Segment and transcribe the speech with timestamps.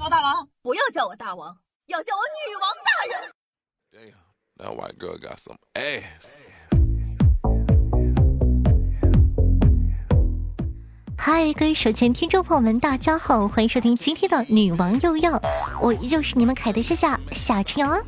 [0.00, 3.32] 我大王，不要叫我大王，要叫我女王大人。
[3.92, 4.14] Damn,
[4.56, 6.36] that white girl got some ass.
[11.18, 15.42] 嗨，各位手前听众朋友们，大家好，欢迎收听今天的女王又要，
[15.82, 18.00] 我依旧是你们凯的夏夏夏春瑶啊。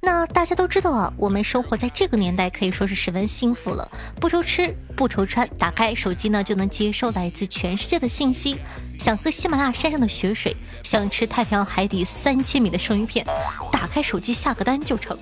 [0.00, 3.88] 那大家都知道啊，我们生活在这个年代可以说是十分幸福了，
[4.20, 8.58] 不愁吃不愁穿，打开手机呢就能接收来自全世界的信息。
[8.98, 10.56] 想喝喜马拉雅山上的雪水，
[10.88, 13.22] 想吃太平洋海底三千米的生鱼片，
[13.70, 15.14] 打开手机下个单就成。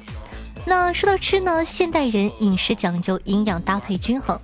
[0.65, 4.38] 那说到吃呢，现代人饮食讲究营养搭配均衡。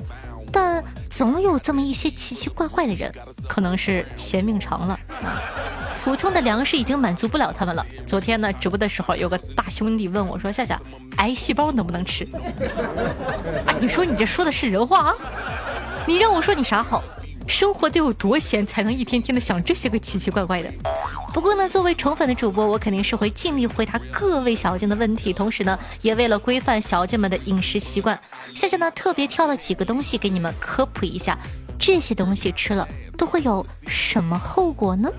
[0.51, 3.13] 但总有这么一些奇奇怪怪的人，
[3.49, 5.39] 可能是嫌命长了啊！
[6.03, 7.87] 普通的粮食已经满足不了他们了。
[8.05, 10.77] 昨天呢，直播的时候有个大兄弟问我说：“夏夏，
[11.19, 12.27] 癌细胞能不能吃？”
[13.65, 15.15] 啊，你说你这说的是人话啊？
[16.05, 17.01] 你让我说你啥好？
[17.53, 20.73] 生活得有多闲，才能一天天的想这些个奇奇怪怪的？
[21.35, 25.35] 不过呢，作为宠粉的主播，我肯定是会尽力回答各位小姐的问题。
[25.35, 28.19] 同时呢，也为了规范小姐们的饮食习惯，
[28.55, 31.39] 夏夏呢特别挑了几个东西给你们科普一下，
[31.79, 35.11] 这些东西吃了都会有什么后果呢？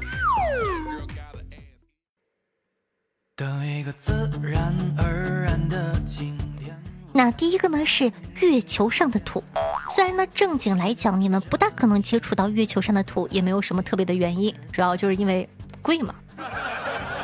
[7.15, 9.43] 那第一个呢是月球上的土，
[9.89, 15.47] 虽然呢正经来讲，你们不大可能接触到月球上的土，也没有什么特别的原因，主要就是因为。
[15.81, 16.15] 贵嘛？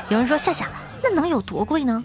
[0.10, 0.68] 有人说夏夏，
[1.02, 2.04] 那能有多贵呢？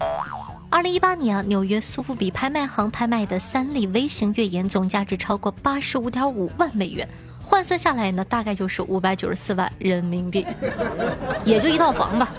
[0.69, 7.05] 二零一八年啊，纽约苏富比拍卖行拍卖的三粒微型月岩总价值超过八十五点五万美元，
[7.43, 10.47] 换算下来呢，大概就是五百九十四万人民币，
[11.43, 12.33] 也就一套房吧。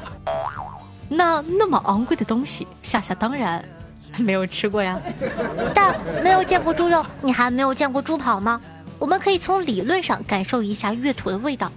[1.10, 3.62] 那那么昂贵的东西，夏夏当然
[4.24, 5.00] 没有吃过呀。
[5.74, 8.60] 但没有见过猪肉，你还没有见过猪跑吗？
[8.98, 11.70] 我们可以从理论上感受一下月土的味道。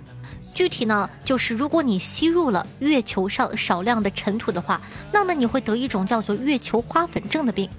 [0.54, 4.82] 具体呢，就是如果你吸入了月球上少量的尘土的话，
[5.12, 7.70] 那么你会得一种叫做月球花粉症的病。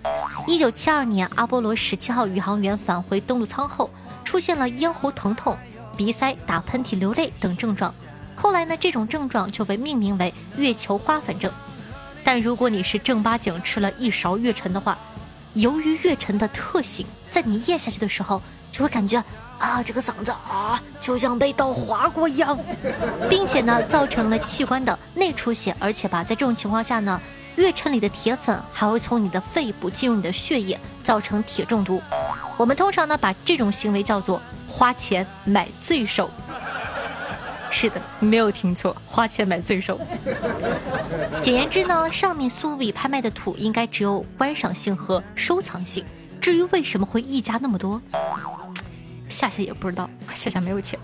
[0.47, 3.91] 一九七二年，阿波罗十七号宇航员返回登陆舱后，
[4.25, 5.57] 出现了咽喉疼痛、
[5.95, 7.93] 鼻塞、打喷嚏、流泪等症状。
[8.35, 11.53] 后来呢，这种症状就被命名为月球花粉症。
[12.23, 14.97] 但如果你是正八经吃了一勺月陈的话，
[15.55, 19.23] 由于月陈的特性，在你咽下去的时候，就会感觉。
[19.59, 22.59] 啊，这个嗓子啊，就像被刀划过一样，
[23.29, 27.21] 并且呢，造成了器官的内出血，而且吧，在这种情况下呢，
[27.57, 32.01] 月沉里的铁粉还会从你的肺部进入你的血液，造成铁中毒。
[32.57, 36.31] 我们通常呢，把这种行为叫做花钱买罪受。
[37.71, 39.99] 是的，没有听错，花钱买罪受。
[41.41, 46.05] 简言之呢，上面苏比拍卖的土应该只有观赏性和收藏性。
[46.41, 48.01] 至于为什么会溢价那么多？
[49.29, 50.99] 夏夏也不知道，夏夏没有钱。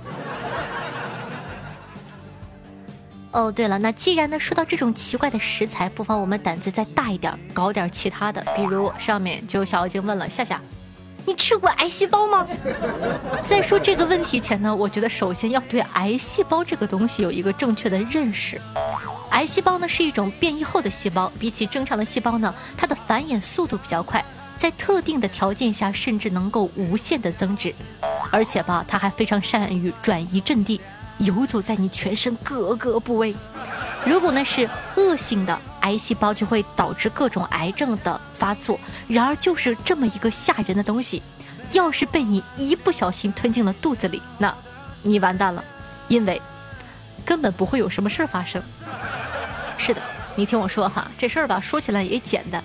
[3.30, 8.42] 哦，对了，那既然呢说到这种奇怪的食材，不妨我们胆子再大一点，搞点其他的。
[8.56, 10.60] 比如上面就有小妖精问了夏夏
[11.26, 12.46] ：“你吃过癌细胞吗？”
[13.44, 18.60] 在说这个问题前呢，我觉得首先要对癌细胞这个东西有一个正确的认识。
[19.30, 24.24] 癌细胞呢是一种变异后的细胞，比起正常的细胞呢，它的繁衍速度比较快。
[24.56, 27.74] 在特定的条件下，甚至能够无限的增殖，
[28.30, 30.80] 而且吧，它还非常善于转移阵地，
[31.18, 33.34] 游走在你全身各个部位。
[34.06, 38.78] 如果呢是恶性的癌细胞，就会导致各种癌症的发作。
[39.06, 41.22] 然而，就是这么一个吓人的东西，
[41.70, 44.52] 要是被你一不小心吞进了肚子里，那，
[45.02, 45.62] 你完蛋了，
[46.08, 46.42] 因为
[47.24, 48.60] 根本不会有什么事儿发生。
[49.78, 50.02] 是的，
[50.34, 52.62] 你听我说哈，这事儿吧，说起来也简单。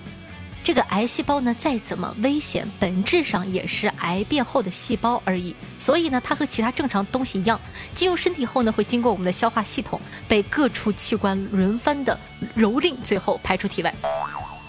[0.64, 5.56] 这个癌细胞呢，再怎么危险，本质上也是癌变后的细胞而已。
[5.80, 7.60] 所以呢，它和其他正常东西一样，
[7.96, 12.16] 进入身体后呢，会经过我们的消化系统，被各处器官轮番的
[12.56, 13.92] 蹂躏，最后排出体外。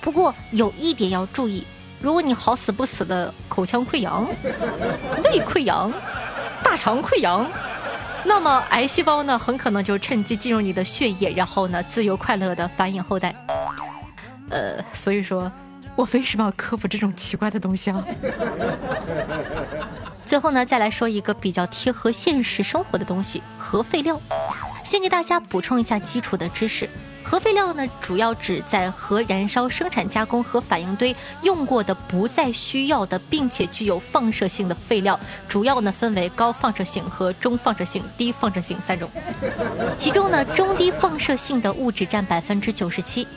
[0.01, 1.63] 不过有一点要注意，
[2.01, 4.27] 如果你好死不死的口腔溃疡、
[5.25, 5.93] 胃溃疡、
[6.65, 7.47] 大肠溃疡，
[8.25, 13.35] 那么癌细胞呢，很可能就趁机进入你的血液，然后呢，自由快乐的繁衍后代。
[14.49, 15.53] 呃，所以说。
[15.95, 18.05] 我为什么要科普这种奇怪的东西啊？
[20.25, 24.19] 最后呢，再来说一个比较贴合现实生活的东西——核废料。
[24.83, 26.89] 先给大家补充一下基础的知识：
[27.23, 35.19] 核废料呢，主要指在核燃烧、生产、加工和反应堆用过的不再需要的，并且具有放射性的废料。
[35.47, 39.09] 主要呢分为高放射性和中放射性、低放射性三种。
[39.99, 43.29] 其中呢，中低放射性的物质占百分之九十七。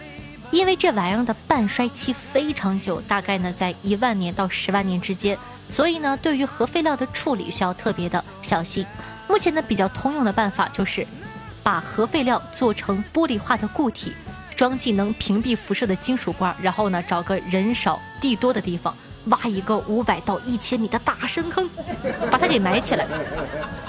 [0.56, 5.38] 因为这玩意儿的半衰期非常久，大概呢在一万年到十万年之间，
[5.70, 8.88] 所以呢对于核废料的处理需要特别的小心。
[9.28, 11.06] 目前呢比较通用的办法就是
[11.62, 14.14] 把核废料做成玻璃化的固体，
[14.56, 21.70] 装进能屏蔽辐射的金属罐，然后呢，找个人少地多的地方，挖一个五百到一千米的大深坑，
[22.32, 23.06] 把它给埋起来。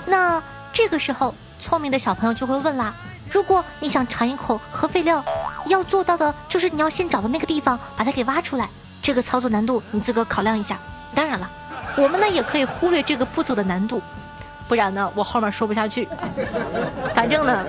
[0.05, 0.43] 那
[0.73, 2.93] 这个时候，聪明的小朋友就会问啦：
[3.31, 5.25] 如果你想尝一口核废料，
[5.69, 8.69] 要做到的就是你要先找到那个地方，把它给挖出来。
[9.03, 10.79] 这个操作难度你自个考量一下。
[11.15, 11.49] 当然了，
[11.97, 14.03] 我们呢也可以忽略这个步骤的难度，
[14.67, 16.09] 不然呢我后面说不下去。
[17.15, 17.65] 反正呢，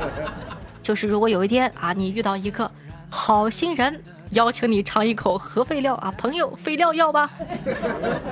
[0.81, 2.69] 就是如果有一天啊你遇到一个
[3.09, 7.29] 好心人，邀请你尝一口核废料啊，朋友，废料要吧？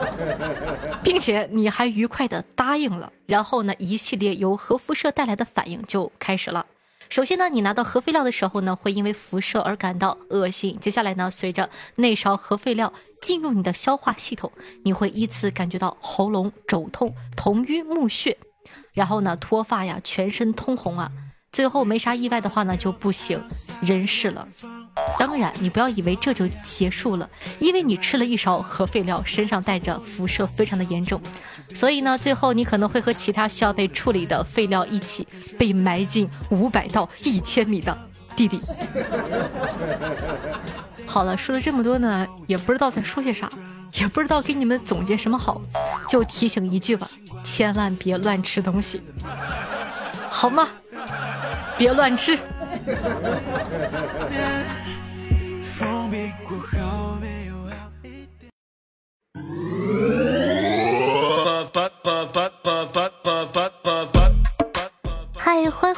[1.03, 6.65] 并且你还愉快的答应了，然后呢一系列由核辐射带来的反应就开始了。
[7.10, 10.78] 首先呢，你拿到核废料的时候呢，会因为辐射而感到恶心。
[10.80, 12.92] 接下来呢，随着内烧核废料
[13.22, 14.52] 进入你的消化系统，
[14.84, 18.36] 你会依次感觉到喉咙肿痛、头晕目眩，
[18.94, 21.12] 然后呢，脱发呀，全身通红啊。
[21.52, 23.42] 最后没啥意外的话呢，就不省
[23.81, 24.48] 人事了。
[25.17, 27.29] 当然，你不要以为这就结束了，
[27.59, 31.21] 因为你吃了一勺核废料，身上带着辐射，非常的严重。
[31.73, 35.27] 所以呢，最后你可能会和其他需要被处理的废料一起
[35.57, 37.97] 被埋进五百到一千米的
[38.35, 38.59] 地底。
[41.06, 43.50] 好了，说了这么多呢，也不知道在说些啥，
[43.94, 45.62] 也不知道给你们总结什么好，
[46.07, 47.09] 就提醒一句吧，
[47.44, 49.01] 千万别乱吃东西，
[50.29, 50.67] 好吗？
[51.77, 52.38] 别乱吃。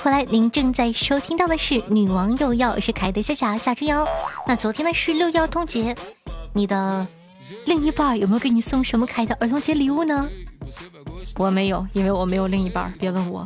[0.04, 0.24] 回来！
[0.24, 4.08] 您正在收听到的是《女王又要》，是凯的夏夏夏春瑶。
[4.46, 5.96] 那昨天呢是六一儿童节，
[6.54, 7.06] 你的
[7.66, 10.30] 另一半有没有给你送什么可爱的儿童节礼物呢？
[11.38, 13.46] 我没有，因为我没有另一半，别问我。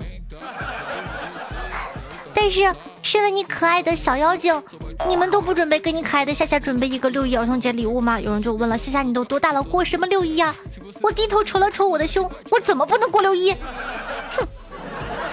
[2.33, 4.62] 但是，身为你可爱的小妖精，
[5.07, 8.19] 你们都不准备给你可爱的夏夏准备一个六一儿童节礼物吗？
[8.19, 10.54] 有人就问了，夏夏你都多大了，过什么六一呀？
[11.01, 13.56] 我低头瞅了瞅我的胸，我怎么不能过六一？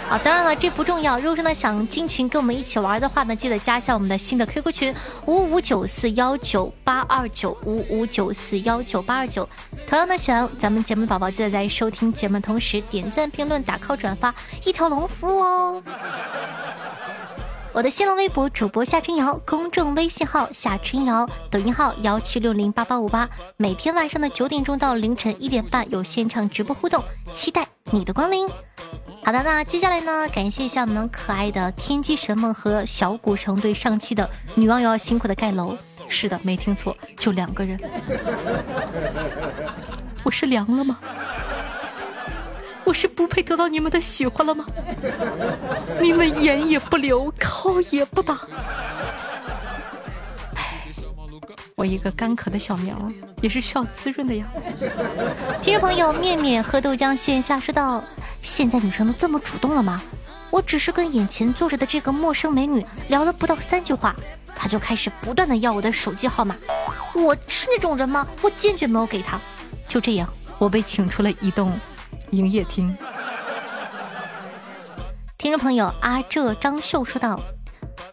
[0.08, 0.10] 哼！
[0.10, 1.18] 啊，当然了，这不重要。
[1.18, 4.94] 如果说呢想进群跟我们一起玩的话呢，记得加一下我们的新的 QQ 群
[5.26, 9.48] 五五九四幺九八二九五五九四幺九八二九。
[9.86, 14.34] 同样呢，喜欢咱们节目的宝宝，记得在收听节目同时点赞、评论、打 call、转发，
[14.64, 15.82] 一条龙服务哦。
[17.74, 28.48] 我的新浪微博主播夏春瑶，公众微信号夏春瑶，抖音号幺七六零八八五八，每天晚上的九点钟到凌晨一点半有现场直播互动，期待你的光临。
[29.24, 35.76] 好的，那接下来呢，感谢一下我们可爱的天机神梦和小古城对上期的女网友辛苦的盖楼。
[36.08, 37.78] 是的，没听错，就两个人。
[40.24, 40.98] 我是凉了吗？
[42.84, 44.64] 我是不配得到你们的喜欢了吗？
[46.00, 48.38] 你们眼也不留，靠也不打。
[51.74, 52.96] 我一个干渴的小苗
[53.42, 54.46] 也是需要滋润的呀。
[55.62, 58.02] 听众朋友面面喝豆浆线下说道
[58.42, 60.02] ：“现在女生都这么主动了吗？
[60.50, 64.14] 我只是跟眼前坐着的这个陌生美女聊了不到三句话，
[64.54, 66.56] 她就开始不断的要我的手机号码。
[67.14, 68.26] 我是那种人吗？
[68.40, 69.40] 我坚决没有给她。
[69.86, 71.78] 就这样，我被请出了一栋。”
[72.30, 72.94] 营业厅，
[75.38, 77.40] 听众朋友阿这张秀说道：“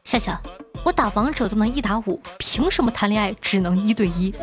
[0.05, 0.41] 笑笑，
[0.85, 4.33] 我打王者都能一打五，凭什么谈恋爱只能一对一？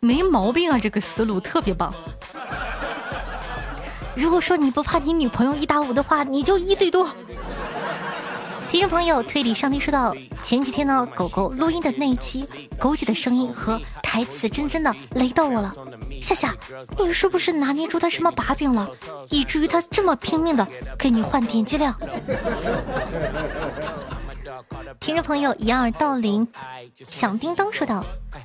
[0.00, 1.94] 没毛病啊，这个思路特别棒。
[4.14, 7.08] 如果说你不怕你女朋友一打五的话，你就一对多。”
[8.70, 15.74] 听众朋友推理上帝说道：“前几天呢，狗狗录音的那一期，狗姐的声音和台词真真的雷到我了。”
[16.22, 16.56] 夏夏，
[16.96, 18.88] 你是不是拿捏住他什么把柄了，
[19.28, 20.66] 以至于他这么拼命的
[20.98, 21.94] 给你换点击量？
[25.00, 26.48] 听众朋友掩耳盗铃，
[27.10, 28.02] 响叮当说道：“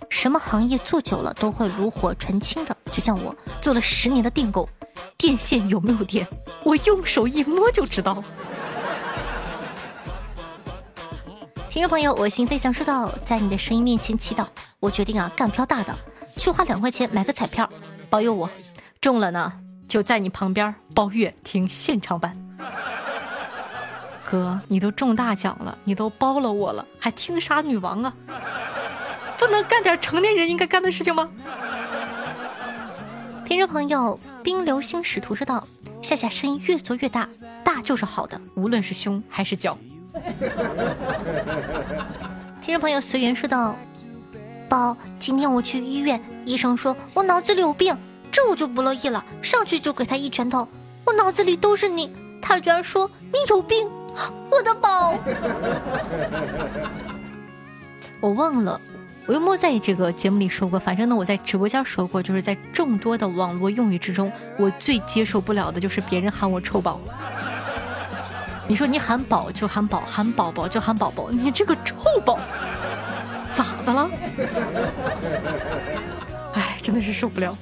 [0.10, 4.68] 什么行业做久了都会炉火纯青的，就像我做了十年的电工，
[5.18, 6.28] 电线有没有电，
[6.64, 8.24] 我用手一摸就知道了。”
[11.70, 14.46] 听众朋友，我心飞翔说道：“在你的声音面前祈祷，
[14.80, 15.96] 我决定啊，干票大的。”
[16.38, 17.68] 去花两块钱买个彩票，
[18.10, 18.48] 保佑我
[19.02, 19.54] 中了呢，
[19.88, 22.38] 就在你旁边包月听现场版。
[24.30, 28.14] 哥，你都中大奖了，你都包了我了，还听啥女王啊？
[29.38, 31.30] 不能干点成年人应该干的事情吗？
[33.48, 35.66] 听众朋友，冰流星使徒说道
[36.04, 37.30] ：“夏夏声音越做越大，
[37.64, 39.78] 大就是好的，无论是胸还是脚。
[42.62, 43.74] ”听众朋友随缘说道。
[44.68, 47.98] 宝，今天我去医院，医生说我脑子里有病，
[48.30, 50.68] 这我就不乐意了，上去就给他一拳头。
[51.06, 52.12] 我脑子里都是你，
[52.42, 53.90] 他居然说你有病，
[54.52, 55.16] 我的宝。
[58.20, 58.82] 我忘了，
[59.28, 60.80] 我又没在这个节目里说过。
[60.80, 67.00] 反正呢，我在直播间说过，就是在众多的网络用语之中，我最接受不了的就是别人喊我臭宝。
[68.70, 72.40] 你说你喊宝就喊宝，喊宝宝就喊宝宝，你这个臭宝，
[73.54, 74.10] 咋的了？
[76.54, 77.56] 哎，真的是受不了。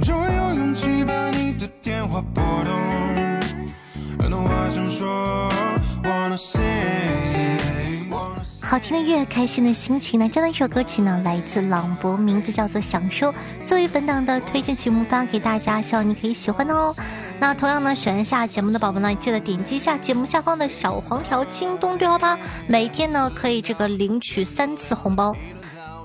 [0.00, 2.72] 终有勇气把你的电话拨通。
[4.18, 5.50] 很多话想说
[6.02, 6.60] ，wanna say。
[8.60, 10.26] 好听的乐，开心的心情呢？
[10.32, 13.30] 这样的一首歌曲呢，来自朗博，名字叫做《享受》，
[13.66, 16.94] 作为本档的推荐曲目发给大家，希望你可以喜欢哦。
[17.38, 25.36] 那同样呢，喜欢下节目的宝宝呢，记得点击一下节目下方的小黄条，京东六幺八，每天呢可以这个领取三次红包。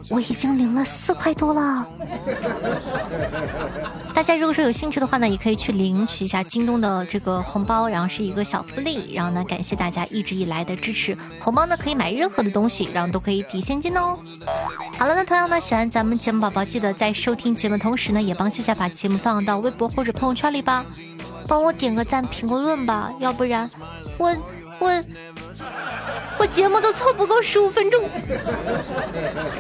[0.09, 1.85] 我已经领了四块多了，
[4.15, 11.17] 大家如果说有兴趣的话呢，也可以去领取一下京东的这个红包，然后是一个小福利，然后呢感谢大家一直以来的支持。
[11.41, 14.17] 红包呢可以买任何的东西，然后都可以抵现金哦。
[14.97, 20.85] 好了，那同样呢，喜欢咱们节目宝宝，记得在收听节目同时呢，也帮夏夏把节目放到微博或者朋友圈里吧，
[21.47, 23.69] 帮我点个赞评个论吧，要不然
[24.17, 24.33] 我
[24.79, 25.03] 我。
[26.39, 28.07] 我节目都凑不够十五分钟。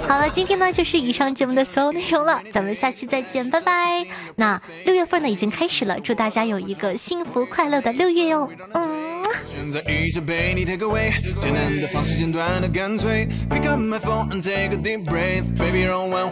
[0.07, 4.05] 好了，今天呢就是以上节目的所有内容了，咱们下期再见，拜拜。
[4.35, 8.49] 那六月份呢已经开始了，祝大家有一个幸福快乐的六月哟。
[8.73, 9.23] 嗯。
[9.45, 13.27] 现在一切被你 take away，简单的方式，简短的干脆。
[13.49, 16.31] Pick up my phone and take a deep breath，baby 让我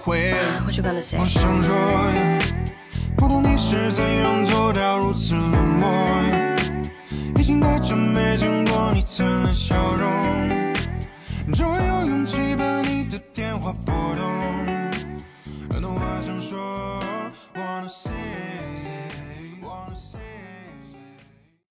[1.01, 1.75] 想说，
[3.17, 5.89] 不懂你是怎样做到如此冷漠，
[7.37, 8.64] 已经太久没见
[9.05, 10.73] 灿烂笑容。
[11.53, 14.25] 终于有勇气把你的电话拨通，
[15.69, 16.99] 很多话想说
[17.53, 18.11] ，wanna say。